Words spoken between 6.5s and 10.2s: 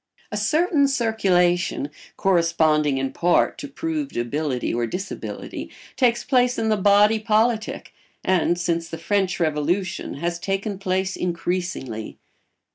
in the body politic, and, since the French Revolution,